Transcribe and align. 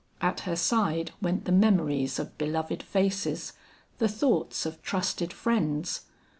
At 0.19 0.39
her 0.49 0.55
side 0.55 1.11
went 1.21 1.45
the 1.45 1.51
memories 1.51 2.17
of 2.17 2.35
beloved 2.39 2.81
faces, 2.81 3.53
the 3.99 4.07
thoughts 4.09 4.65
of 4.65 4.81
trusted 4.81 5.31
friends. 5.31 6.07